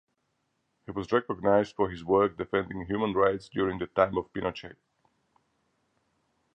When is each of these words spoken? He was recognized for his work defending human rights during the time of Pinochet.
He 0.87 0.91
was 0.91 1.11
recognized 1.11 1.75
for 1.75 1.91
his 1.91 2.03
work 2.03 2.35
defending 2.35 2.87
human 2.87 3.13
rights 3.13 3.47
during 3.47 3.77
the 3.77 3.85
time 3.85 4.17
of 4.17 4.33
Pinochet. 4.33 4.75